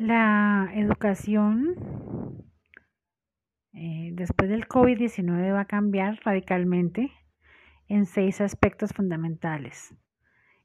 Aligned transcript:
La 0.00 0.70
educación 0.72 1.76
eh, 3.74 4.12
después 4.14 4.48
del 4.48 4.66
COVID-19 4.66 5.52
va 5.52 5.60
a 5.60 5.64
cambiar 5.66 6.18
radicalmente 6.24 7.12
en 7.86 8.06
seis 8.06 8.40
aspectos 8.40 8.94
fundamentales. 8.94 9.94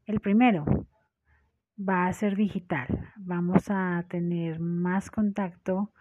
El 0.05 0.21
primero 0.21 0.87
va 1.77 2.07
a 2.07 2.13
ser 2.13 2.37
digital. 2.37 3.11
Vamos 3.17 3.65
a 3.67 4.05
tener 4.07 4.61
más 4.61 5.11
contacto, 5.11 5.91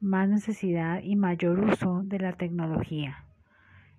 más 0.00 0.30
necesidad 0.30 1.02
y 1.02 1.14
mayor 1.14 1.60
uso 1.60 2.00
de 2.04 2.20
la 2.20 2.32
tecnología 2.38 3.26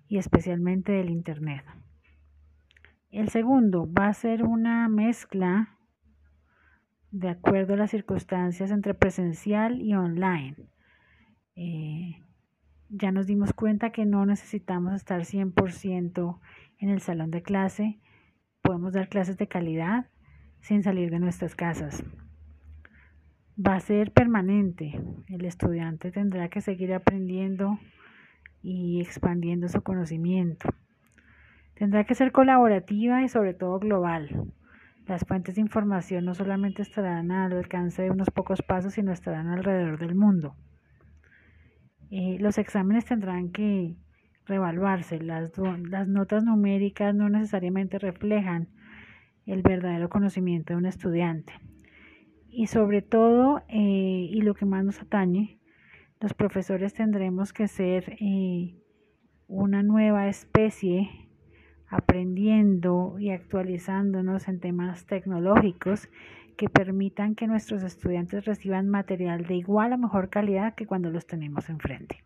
y 0.08 0.18
especialmente 0.18 0.90
del 0.90 1.10
Internet. 1.10 1.64
El 3.12 3.28
segundo 3.28 3.88
va 3.88 4.08
a 4.08 4.14
ser 4.14 4.42
una 4.42 4.88
mezcla 4.88 5.76
de 7.10 7.28
acuerdo 7.28 7.74
a 7.74 7.76
las 7.76 7.90
circunstancias 7.90 8.70
entre 8.70 8.94
presencial 8.94 9.80
y 9.80 9.94
online. 9.94 10.56
Eh, 11.56 12.22
ya 12.88 13.12
nos 13.12 13.26
dimos 13.26 13.52
cuenta 13.52 13.90
que 13.90 14.04
no 14.04 14.26
necesitamos 14.26 14.94
estar 14.94 15.20
100% 15.24 16.40
en 16.78 16.88
el 16.88 17.00
salón 17.00 17.30
de 17.30 17.42
clase, 17.42 18.00
podemos 18.62 18.92
dar 18.92 19.08
clases 19.08 19.36
de 19.36 19.48
calidad 19.48 20.06
sin 20.60 20.82
salir 20.82 21.10
de 21.10 21.18
nuestras 21.18 21.54
casas. 21.54 22.04
Va 23.56 23.74
a 23.74 23.80
ser 23.80 24.12
permanente, 24.12 25.00
el 25.28 25.44
estudiante 25.44 26.10
tendrá 26.10 26.48
que 26.48 26.60
seguir 26.60 26.94
aprendiendo 26.94 27.78
y 28.62 29.00
expandiendo 29.00 29.68
su 29.68 29.82
conocimiento. 29.82 30.68
Tendrá 31.74 32.04
que 32.04 32.14
ser 32.14 32.32
colaborativa 32.32 33.22
y 33.22 33.28
sobre 33.28 33.54
todo 33.54 33.78
global. 33.78 34.52
Las 35.06 35.24
fuentes 35.24 35.56
de 35.56 35.60
información 35.60 36.24
no 36.24 36.34
solamente 36.34 36.82
estarán 36.82 37.32
al 37.32 37.52
alcance 37.52 38.02
de 38.02 38.10
unos 38.10 38.30
pocos 38.30 38.62
pasos, 38.62 38.94
sino 38.94 39.12
estarán 39.12 39.48
alrededor 39.48 39.98
del 39.98 40.14
mundo. 40.14 40.54
Eh, 42.10 42.38
los 42.40 42.58
exámenes 42.58 43.04
tendrán 43.04 43.50
que 43.50 43.96
revaluarse. 44.46 45.20
Las, 45.20 45.52
las 45.58 46.08
notas 46.08 46.44
numéricas 46.44 47.14
no 47.14 47.28
necesariamente 47.28 47.98
reflejan 47.98 48.68
el 49.46 49.62
verdadero 49.62 50.08
conocimiento 50.08 50.72
de 50.72 50.78
un 50.78 50.86
estudiante. 50.86 51.52
Y 52.48 52.66
sobre 52.66 53.00
todo, 53.02 53.62
eh, 53.68 54.28
y 54.30 54.42
lo 54.42 54.54
que 54.54 54.66
más 54.66 54.84
nos 54.84 55.00
atañe, 55.00 55.60
los 56.20 56.34
profesores 56.34 56.92
tendremos 56.92 57.52
que 57.52 57.68
ser 57.68 58.16
eh, 58.20 58.76
una 59.46 59.82
nueva 59.82 60.28
especie 60.28 61.08
aprendiendo 61.88 62.89
y 63.30 63.32
actualizándonos 63.32 64.48
en 64.48 64.58
temas 64.58 65.06
tecnológicos 65.06 66.08
que 66.56 66.68
permitan 66.68 67.34
que 67.34 67.46
nuestros 67.46 67.82
estudiantes 67.84 68.44
reciban 68.44 68.88
material 68.88 69.46
de 69.46 69.54
igual 69.54 69.92
o 69.92 69.98
mejor 69.98 70.28
calidad 70.28 70.74
que 70.74 70.86
cuando 70.86 71.10
los 71.10 71.26
tenemos 71.26 71.70
enfrente. 71.70 72.24